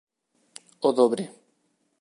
[0.87, 1.23] O dobre